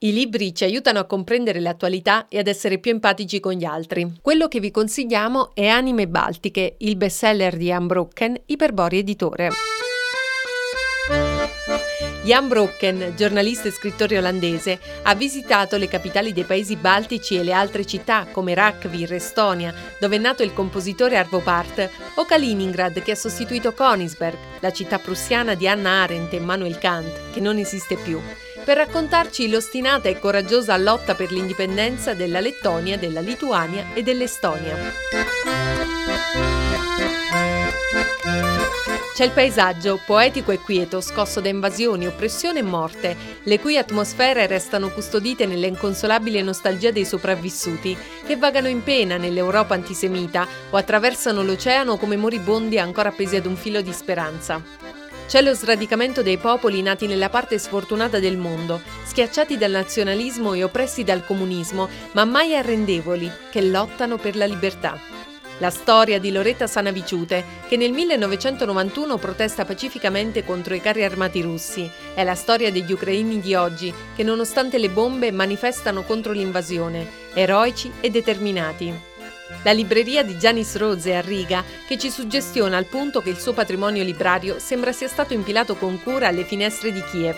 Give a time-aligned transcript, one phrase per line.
[0.00, 4.08] I libri ci aiutano a comprendere l'attualità e ad essere più empatici con gli altri.
[4.22, 9.50] Quello che vi consigliamo è Anime Baltiche, il bestseller di Jan Brocken, Iperbori Editore.
[12.22, 17.52] Jan Brocken, giornalista e scrittore olandese, ha visitato le capitali dei paesi baltici e le
[17.52, 23.10] altre città come Rakvir, Estonia, dove è nato il compositore Arvo Part, o Kaliningrad, che
[23.10, 27.96] ha sostituito Königsberg, la città prussiana di Anna Arendt e Manuel Kant, che non esiste
[27.96, 28.20] più
[28.68, 34.76] per raccontarci l'ostinata e coraggiosa lotta per l'indipendenza della Lettonia, della Lituania e dell'Estonia.
[39.14, 44.46] C'è il paesaggio, poetico e quieto, scosso da invasioni, oppressione e morte, le cui atmosfere
[44.46, 51.96] restano custodite nell'inconsolabile nostalgia dei sopravvissuti, che vagano in pena nell'Europa antisemita o attraversano l'oceano
[51.96, 54.87] come moribondi ancora appesi ad un filo di speranza.
[55.28, 60.64] C'è lo sradicamento dei popoli nati nella parte sfortunata del mondo, schiacciati dal nazionalismo e
[60.64, 64.98] oppressi dal comunismo, ma mai arrendevoli, che lottano per la libertà.
[65.58, 71.90] La storia di Loretta Sanaviciute, che nel 1991 protesta pacificamente contro i carri armati russi.
[72.14, 77.92] È la storia degli ucraini di oggi, che nonostante le bombe manifestano contro l'invasione, eroici
[78.00, 79.07] e determinati.
[79.62, 83.52] La libreria di Giannis Rose a Riga, che ci suggestiona al punto che il suo
[83.52, 87.36] patrimonio librario sembra sia stato impilato con cura alle finestre di Kiev.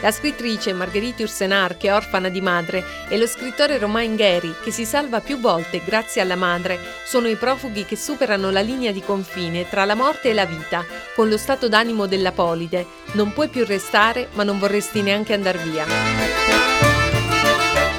[0.00, 4.70] La scrittrice Marguerite Ursenar, che è orfana di madre, e lo scrittore Romain Gary, che
[4.70, 9.00] si salva più volte grazie alla madre, sono i profughi che superano la linea di
[9.00, 10.84] confine tra la morte e la vita,
[11.16, 12.86] con lo stato d'animo della polide.
[13.12, 16.97] Non puoi più restare, ma non vorresti neanche andar via.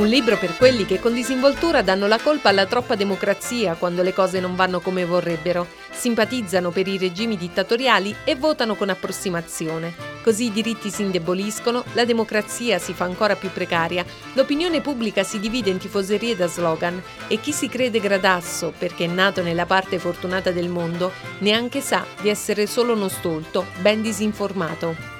[0.00, 4.14] Un libro per quelli che con disinvoltura danno la colpa alla troppa democrazia quando le
[4.14, 9.92] cose non vanno come vorrebbero, simpatizzano per i regimi dittatoriali e votano con approssimazione.
[10.22, 15.38] Così i diritti si indeboliscono, la democrazia si fa ancora più precaria, l'opinione pubblica si
[15.38, 19.98] divide in tifoserie da slogan e chi si crede gradasso perché è nato nella parte
[19.98, 25.19] fortunata del mondo neanche sa di essere solo uno stolto, ben disinformato.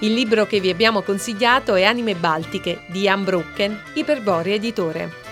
[0.00, 5.27] Il libro che vi abbiamo consigliato è Anime Baltiche di Jan Brucken, Iperbori Editore.